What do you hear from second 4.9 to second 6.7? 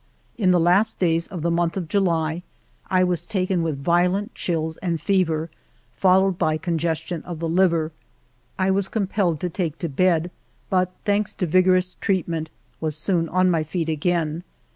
fever, followed by